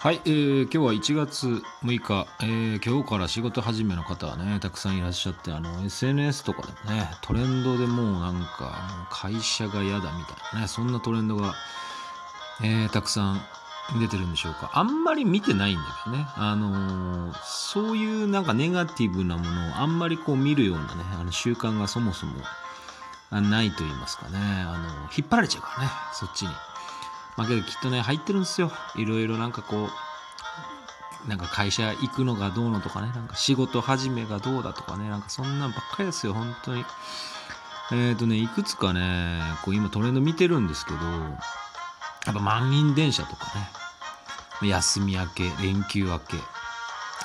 [0.00, 1.48] はい、えー、今日は1月
[1.82, 11.52] 6日、えー、今日から仕事始めの方はね、たくさんいらっしゃって、あの、SNS とかでもね、トレンドでもうなんか、会社が嫌だみたいなね、そんなトレンドが、
[12.62, 13.40] えー、たくさん
[13.98, 14.70] 出てるんでしょうか。
[14.72, 22.34] あんまり見てないんだけどね、あのー、そういうなんかネガティブなものをあんまりこう見るようなね、あの習慣がそもそも
[23.32, 26.52] ないと言いますかね、あの、引っ張られちゃうからね、そっちに。
[27.38, 28.72] まあけどきっとね、入ってるんですよ。
[28.96, 29.88] いろいろなんかこ
[31.26, 36.84] う、なんか会社行くのがどうのとかね、なんか仕事始めがどうだとかね、なんかそんなんばっかりですよ、本当に。
[37.92, 43.46] えっ、ー、とね、いくつかね、こう今トレンド見てるんですけど、やっぱ満員電車とか
[44.60, 46.40] ね、休み明け、連休明け、え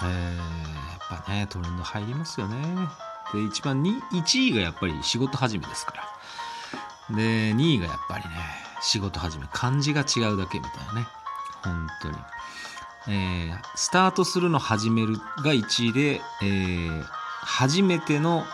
[0.06, 2.88] ー、やっぱね、トレンド入りますよね。
[3.34, 6.08] で、一番に、1位がやっぱり仕事始めですか
[7.10, 7.16] ら。
[7.18, 11.08] で、2位がやっぱりね、仕事始め漢字が違うだけみたいなね。
[11.64, 12.18] 本当に、
[13.08, 18.46] えー、スタートするの始めるが1位で、えー、初めての、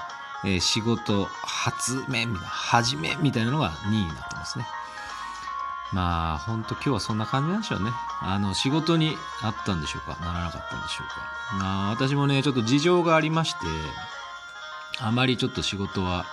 [0.45, 4.65] えー、仕事初めみたいな初めみたいなのが2位になってますね。
[5.91, 7.89] まあ本当今日はそんな感じなんでしょうね。
[8.21, 10.23] あの仕事にあったんでしょうか？
[10.23, 11.55] ならなかったんでしょうか？
[11.57, 13.59] まあ私もねちょっと事情がありまして
[14.99, 16.25] あまりちょっと仕事は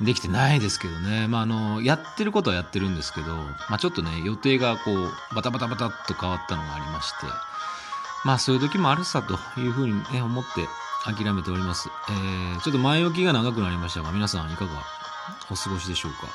[0.00, 1.28] できてないですけどね。
[1.28, 7.26] まあ、あの、やってることはやってるんですけど、まあ、ちょっとね、予定がこう、バタバタバタっと変わったのがありまして、
[8.24, 10.66] まあ、そういう時もあるさというふうにね、思って
[11.04, 11.90] 諦めております。
[12.08, 14.72] えー、ちょっと前置きが長くなりましたが、皆さんいかが
[15.50, 16.28] お過ごしでしょうか。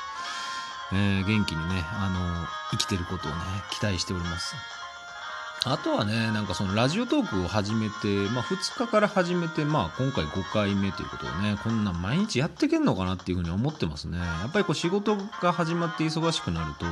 [0.92, 3.38] えー、元気にね、あの、生きてることをね、
[3.72, 4.56] 期待しております。
[5.66, 14.18] あとはね、なんかそのラジオトークを始めて、まあ2日から始めて、まあ今回5回目ということでね、こんな毎日やってけんのかなっていうふうに思ってますね。
[14.18, 16.86] やっぱりこう仕事が始まって忙しくなると、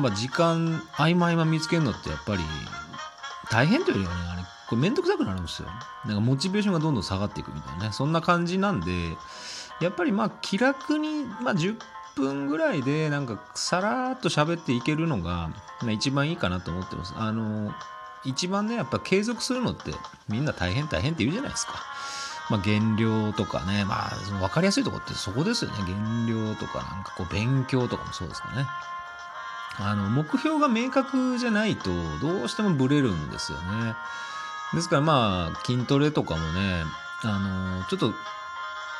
[0.00, 2.42] まあ時間、合間合間見つけるのってやっぱり
[3.50, 5.68] 大変というよりはね、あれ、これめんどくさくなるんですよ。
[6.06, 8.90] なんかモチベーションがどんどん下がっていくみたいなね、そんな感じなんで、
[9.80, 11.76] やっぱりまあ気楽に、まあ10
[12.20, 15.50] 分ぐらいでなんかさらっと喋っていけるのが
[15.90, 17.14] 一番いいかなと思ってます。
[17.16, 17.72] あの
[18.24, 19.92] 一番ねやっぱ継続するのって
[20.28, 21.72] みんな大変大変って言うじゃないですか。
[22.50, 24.10] まあ、減量とかね、まあ、
[24.40, 25.76] 分かりやすいとこってそこですよね。
[25.86, 28.66] 減量とか、なんかこう、勉強とかもそうですかね。
[29.78, 33.94] あの、目標が明確じゃないと、どうしてもブレるんですよね。
[34.74, 36.84] ですからまあ、筋トレとかもね、
[37.22, 38.14] あの、ちょっと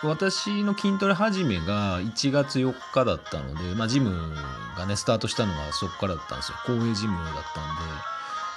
[0.03, 4.35] 私の筋トレ始めが1月4日だったので、まあ、ジム
[4.77, 6.59] がね、スタートしたのがそこからだったんですよ。
[6.65, 7.83] 公営ジムだったんで、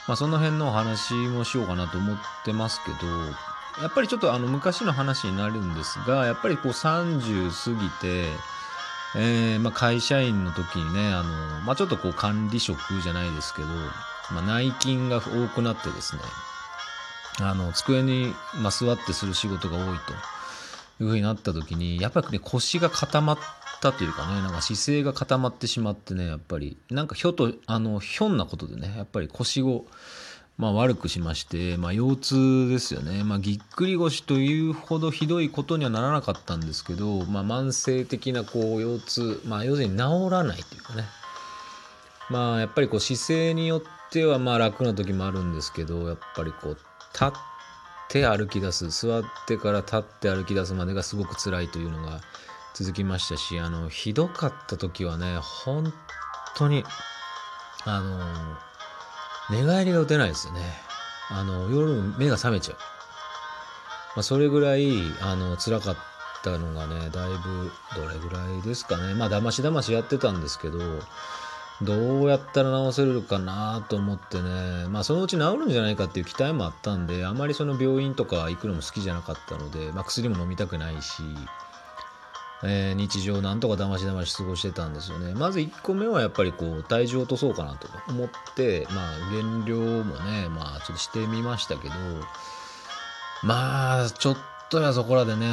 [0.08, 2.98] まあ、その辺のお話もしようかなと思ってますけど、
[3.82, 8.28] やっぱりちょっとあの昔の話になるんですが、やっぱりこう30過ぎて、
[9.16, 13.68] えー、まあ会社員の時にね、あの、まあちょっとこう管理職じゃないですけど、
[14.32, 16.22] まあ内勤が多くなってですね、
[17.42, 20.14] あの、机に、まあ、座ってする仕事が多いと。
[21.00, 23.38] いう風になった時にやっぱりね腰が固まっ
[23.82, 26.78] たというかねなんか姿勢が固まってしまってねやっぱり。
[26.90, 29.86] なんかひょとあのひょんなことでねやっぱり腰を
[30.58, 41.06] まあ、悪くしまして、まあ、腰痛ですよね、まあ、ぎっくり腰というほどひどいことにはならなかったんですけど、まあ、慢性的なこう腰痛、まあ、要するに治らないというかね、
[42.30, 46.78] まあ、やっぱりこう姿勢によってはまあ楽な時もあるんですけどやっぱりこう
[47.14, 47.32] 立っ
[48.10, 52.22] て歩き出す座ってから立って歩き出すまでがすごく辛いというのが
[52.74, 55.94] 続きましたしあのひどかった時はね本
[56.56, 56.84] 当に
[57.86, 58.20] あの
[59.50, 60.62] 寝返りが打てないですよね。
[61.30, 62.78] あの夜目が覚めちゃう、
[64.16, 64.92] まあ、それぐらい
[65.22, 65.98] あの辛かっ
[66.44, 69.14] たのがねだいぶどれぐらいですかね。
[69.16, 70.80] まあだましだましやってたんですけど
[71.84, 81.24] どうやったら治せるかなと思ってね、まあそのうち治るんじゃないかっていう期待もあったんで、あまりその病院とか行くのも好きじゃなかったので、まあ薬も飲みたくないし、
[82.64, 85.34] えー、日常なんとかだましだまし過ごしてたんですよね。
[85.34, 91.96] まず1個目はやっぱりこう体重を落とそうかなと思って、まあ減量もね、まあちょっとしてみましたけど、
[93.44, 95.48] まあちょっとやそこらでね、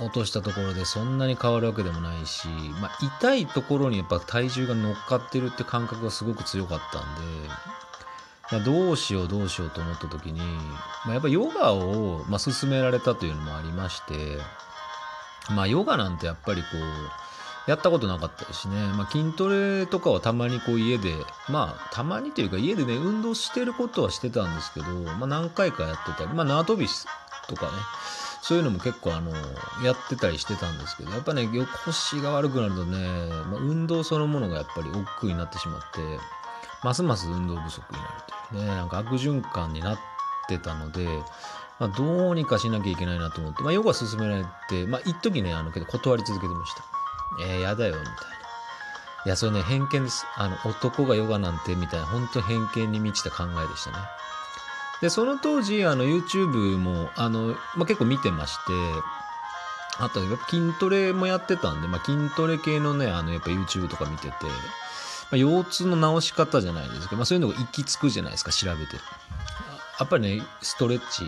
[0.00, 2.48] 落としたところでそんなに変わるわけでもないし、
[2.80, 7.02] まあ、痛いところにやっぱ体重が乗っかってるって感覚がすごく強かったん
[7.42, 7.48] で、
[8.52, 10.40] まどうしようどうしようと思った時に、
[11.04, 14.38] まあ、やっぱヨガを、ま、勧められたというのもありまして、
[15.50, 21.14] まあヨガなんてやっぱりこう、やったことなかったですしね、まあ、筋トレとかはたまにこう家で、
[21.48, 26.86] まあたまにというか家でね、運動してることはしてたんですけど、まあ何回かやってたり、まあ縄跳び
[27.48, 27.72] とかね、
[28.42, 29.30] そういうのも結構あの、
[29.84, 31.48] やってたりしてたんですけど、やっぱね、
[31.84, 32.98] 腰が悪くなるとね、
[33.50, 36.00] まあ、運動そのものがやっぱり億劫になってしまって、
[36.82, 38.10] ますます運動不足になる
[38.50, 39.98] というねなんか悪循環になっ
[40.48, 41.06] てたので、
[41.78, 46.84] まあ、どうにかしなきゃいけないなと思って、まあ、ヨガ勧められて、まあ、一時ねあのけど断り続けてました。
[47.44, 48.16] えー、やだよみたいな。
[49.24, 50.26] いやそれね偏見です。
[50.36, 53.96] あの男がヨガなんてみたいな本当偏見に満ちた考えでしたね。
[55.02, 58.72] でその当時あの YouTube もあの、まあ、結構見てまして
[59.98, 64.38] あとやっぱ筋トレもやってたんで、まあ、筋トレ系のねあのやっぱ YouTube とか見てて、ま
[65.32, 68.96] あ、腰痛の治し方じゃないですけど、まあ、そういうのが行き着くじゃないですか調べて。
[69.98, 71.24] やっぱりねストレッチ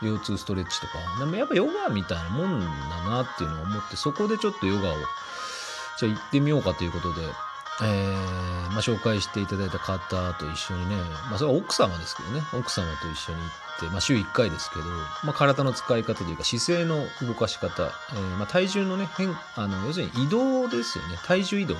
[0.00, 2.66] 腰痛ストレッチとかでもやっぱヨガみたいなもんだ
[3.04, 4.96] なっていうのを思ってそこでちょっとヨガを
[5.98, 7.20] じゃあ行ってみようかということで、
[7.82, 10.96] えー、まあ、紹介していただいた方と一緒にね、
[11.28, 12.42] まあ、それは奥様ですけどね。
[12.52, 14.84] 奥様と一緒に行って、まあ、週1回ですけど、
[15.24, 21.18] まあ、体の使い方というか姿勢の動かし方、えー、まあ、体重のね変あの要するに移動ですよね。
[21.24, 21.74] 体重移動。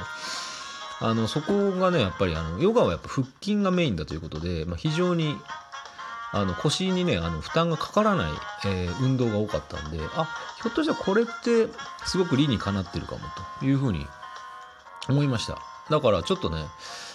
[1.01, 5.37] あのそこがねやっぱりあのヨガはやっぱ腹筋がメインだということで、まあ、非常に
[6.33, 8.33] あの腰にねあの負担がかからない、
[8.65, 10.29] えー、運動が多かったんであ
[10.63, 11.69] ひょっとしたらこれって
[12.07, 13.21] すごく理にかなってるかも
[13.61, 14.07] というふうに
[15.09, 15.74] 思いました。
[15.91, 16.67] だからちょっとね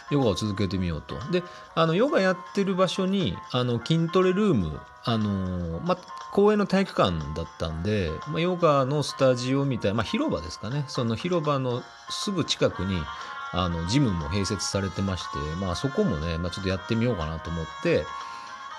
[0.09, 1.43] ヨガを続けてみようとで
[1.75, 5.97] あのヨガやってる場所にあの筋トレルームあのま
[6.31, 13.01] 公園の体育館だったんで、まあ、ヨガのスタジオみたいな、まあ、広場ですかねその広場のすぐ近くに
[13.51, 18.05] あのジムも併設されてまして、まあ、そこもね、まあ、ちょっとやってみようかなと思って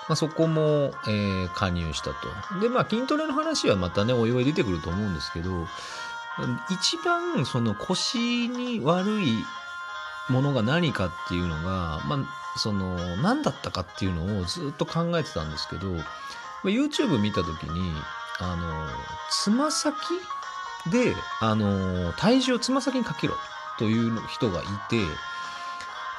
[0.07, 2.59] まあ、そこも、えー、加入したと。
[2.59, 5.67] で、まあ、筋トレの話はまたね、おいおい出てくると思うんですけど、
[6.69, 9.45] 一番その腰に悪い
[10.29, 16.01] ものが何かっていうのが、まあ、その何だったかっていうのをずっと考えてたんですけど、ま
[16.65, 17.93] あ、YouTube 見た時に
[18.39, 18.87] あの
[19.29, 19.95] つま先
[20.91, 23.35] であの体重をつま先にかけろ
[23.77, 24.97] という人がいて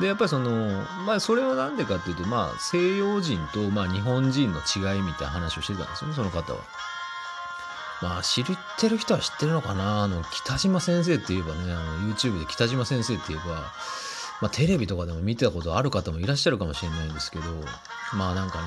[0.00, 6.60] でやっぱりそのまあそれは何でかっていうとまあ西洋人とまあ日本人の違いみたいな話をしてたんですよねその方は。
[8.02, 8.44] まあ知っ
[8.78, 10.02] てる人は知ってるのかな？
[10.02, 13.54] あの北島先生って言えばねあの YouTube で北島先生って言えば、
[14.40, 17.44] まあ、テレビとかでも見てたことある方もいらっしゃるかもしれないんですけど
[18.14, 18.66] まあなんかね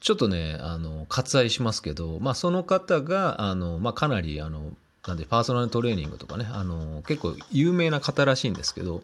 [0.00, 4.72] ちょっとねあの割愛しますけど、まあ、その方があの、まあ、かなりあの
[5.06, 9.02] なんでパーソナルトレーニングとかねあの結構有名な方らしいんですけど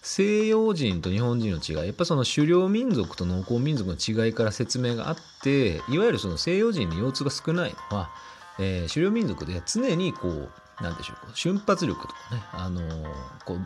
[0.00, 8.10] 西洋人と日本人の違いやっぱその狩猟民族と農耕民族の違いから説明があっていわゆるその西洋人に腰痛が少ないのは、
[8.58, 13.04] えー、狩猟民族で常にこうなんでしょう瞬発力とかねあのー、
[13.44, 13.58] こう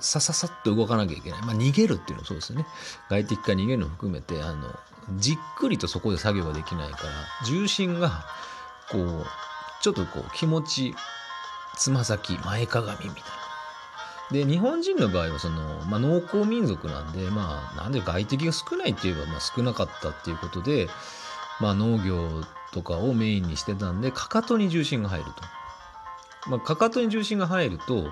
[0.00, 2.66] さささっと動かなきゃいけない、まあ、逃げるっていうのもそうですよね。
[3.08, 4.68] 外敵から逃げるのも含めてあの
[5.16, 7.12] じっくりとそこで作業ができないから
[7.46, 8.24] 重心が
[8.90, 9.26] こう
[9.82, 10.94] ちょっとこう気持ち
[11.76, 13.44] つま先前かがみみたいな。
[14.30, 20.88] で日本人の場合はその、まあ、農耕民族なんで、まあ、なんで外敵が少ないって言えば、まあ、少なかったっていうことで、
[21.60, 22.42] まあ、農業
[22.74, 26.50] とかをメインにしてたんでかかとに重心が入ると。
[26.50, 28.10] まあ、かかとに重心が入ると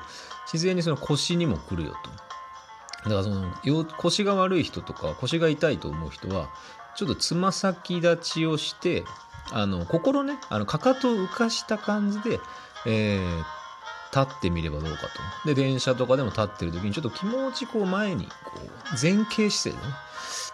[0.50, 3.10] 自然にその腰にも来るよと。
[3.10, 3.52] だからその
[3.98, 6.48] 腰が悪い人とか腰が痛いと思う人は
[6.94, 9.04] ちょっとつま先立ちをして
[9.50, 12.38] あの心ねあのかかとを浮かした感じで、
[12.86, 15.08] えー、立ってみればどうか
[15.42, 15.48] と。
[15.48, 18.68] で、電車とかでも立ってる時にちょっと気持ちこう前にこう
[19.00, 19.94] 前傾姿勢でね、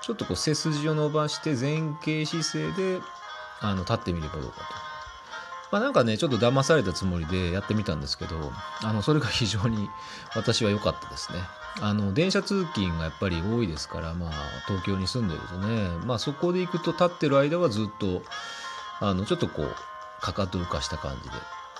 [0.01, 3.01] ちょっとこう背筋を伸ばして前傾姿勢で
[3.61, 4.65] あの立ってみればどうかと。
[5.71, 9.91] まあなんかね、ちょっと騙されたつもりでやってみたんですけど、あの、それが非常に
[10.35, 11.39] 私は良かったですね。
[11.81, 14.33] あの、電車通勤がやっぱり多いですから、まあ
[14.67, 18.23] 東京に住んでるとね、まあそこで行くと立ってる間はずっと、
[19.01, 19.75] あの、ちょっとこう、
[20.21, 21.37] かかと浮かした感じで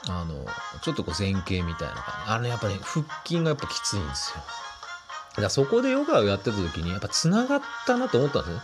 [0.07, 0.47] あの、
[0.83, 2.33] ちょっとこう前傾みたいな感じ。
[2.33, 4.43] あの、やっぱり、ね、腹筋がやっぱきついんですよ。
[5.31, 8.61] だからそこでヨガをやってた時に、やっぱ繋がったなと思ったんですね。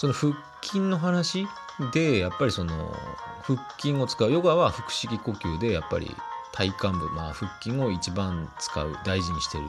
[0.00, 1.46] その腹筋の話
[1.92, 2.96] で、やっぱりその、
[3.42, 4.32] 腹筋を使う。
[4.32, 6.16] ヨガは腹式呼吸で、やっぱり
[6.52, 9.66] 体幹部、まあ腹筋を一番使う、大事にしてる。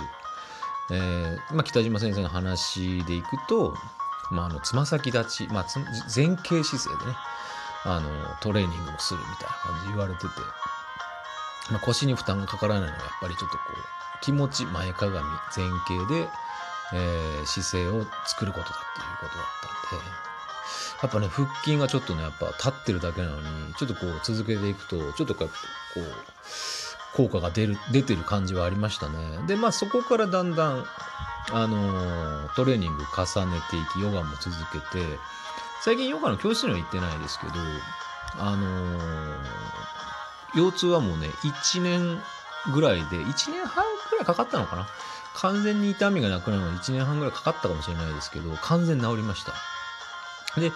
[0.91, 3.75] えー、まあ北島先生の話でいくと、
[4.31, 5.65] まああの、つま先立ち、まあ
[6.15, 7.17] 前傾姿勢でね、
[7.83, 8.09] あの、
[8.39, 10.27] トレーニングをするみたいな感じで言われてて、
[11.71, 16.29] まあ、腰に負担がかからないのはやっぱりちょっとこう気持ち前かがみ前傾で、
[16.93, 19.47] えー、姿勢を作ることだっていうことだっ
[19.89, 20.05] たんで
[21.01, 25.49] やっぱね腹筋がちょっとねやっぱ立ってるだけなのにちょっとこう続けていくとちょっとこう
[27.15, 29.39] 効果が出る出てる感じはありましたね。
[29.47, 30.85] でまあそこからだんだん
[31.51, 35.03] あのー、トレーニング重ねていきヨガも続けて
[35.81, 37.53] 最近ヨガの教室には行ってないですけど
[38.37, 39.81] あのー
[40.55, 42.21] 腰痛はもうね、1年
[42.73, 44.87] ぐらいで、1年半ぐらいかかったのかな
[45.35, 49.53] 完全に痛みがなくなるのに1年半ぐらいかかったかもしれないですけど、完全に治りました。
[50.59, 50.71] で、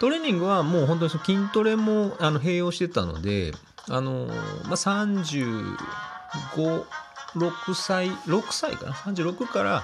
[0.00, 3.52] トレーニングはもう本当に筋トレもあの併用してたので、
[3.88, 4.26] あの、
[4.64, 5.76] まあ、35、
[7.36, 9.82] 6歳、6歳かな ?36 から、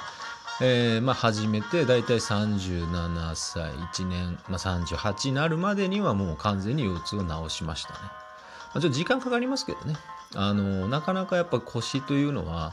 [0.60, 7.98] えー、まあ始めて、だいたい37歳、1年、まあ、38になるまでにはもう完全に腰痛を治しましたね。
[8.02, 9.96] まあ、ちょっと時間かかりますけどね。
[10.34, 12.72] あの、なかなかやっぱ腰というのは、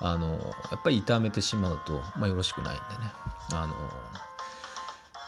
[0.00, 0.32] あの、
[0.70, 3.12] やっぱり痛めてしまうと、まあ、よろしくないんでね。
[3.52, 3.74] あの、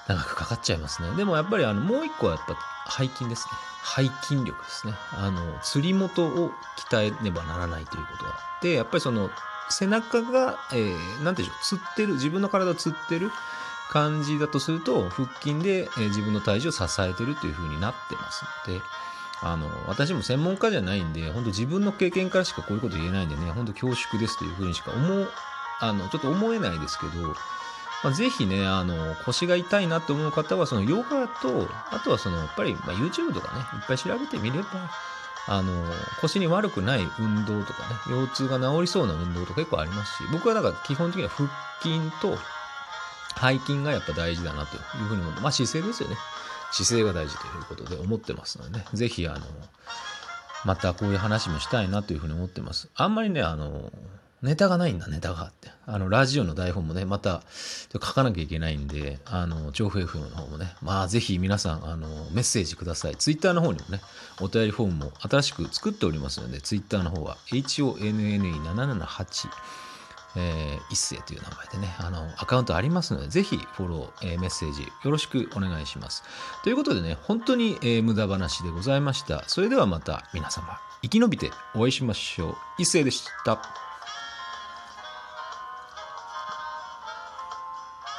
[0.09, 1.15] 長くかかっちゃいますね。
[1.17, 2.57] でもやっぱりあのもう一個はやっぱ
[2.91, 3.53] 背筋ですね。
[3.97, 4.95] 背筋力ですね。
[5.13, 6.51] あの、釣り元を
[6.91, 9.31] 鍛えねばならないということがあって、やっぱりその
[9.71, 13.31] 背中が、えー、なんていうんでしょう、釣ってる、自分の体を釣ってる
[13.91, 18.81] 感じだとすると、腹筋で、えー、自分の体重を支えてるという風になってますので、
[19.41, 25.29] あの、私も専門家じゃないんで、本当自分の経験からしかこういうこと言えないんでね、本当恐縮ですという風にしか思う、
[25.81, 27.35] あの、ちょっと思えないですけど、
[28.03, 34.69] まあ、ぜひね、あの、腰が痛いなって思う方は、そのヨガと、あとはその、やっぱり、まあ、YouTube とかね、いっぱい調べてみれば、
[35.49, 35.73] あの、
[36.21, 41.49] 腰に悪くない運動とかね、腰痛が治りそうな運動とか結構ありますし、僕はだか基本的には腹
[41.83, 42.37] 筋と
[43.41, 46.17] 背筋がやっぱ大事だなというふうに思って、まあ姿勢ですよね。
[46.73, 49.41] 姿勢が大事ということで思ってますのでね、ぜひあの、
[50.65, 52.89] またこういう話もしたいなというふうに思ってます。
[52.95, 53.93] あんまりね、あの、
[54.41, 55.69] ネタがないんだ、ネタがあって。
[55.85, 57.43] あの、ラジオの台本もね、また
[57.93, 63.17] 書かなきゃいけないんで、あの、調布 FM の方もね、まあ、ぜひ皆さん、あの、メッセージください。
[63.17, 64.01] ツイッターの方にもね、
[64.41, 69.49] お便りフォームも新しく作っておりますので、ツイッターの方は、HONNE778、
[70.37, 76.23] えー、一世という名前でね、あの、アカウントありますので、ぜひフォロー、えー、メッセージよろしくお願いします。
[76.63, 79.45] ということでね、本当に、えー、無駄話でございました。
[79.47, 82.57] それではまた皆様、生き延びてお会いしましょう。
[82.79, 83.88] 一世でした。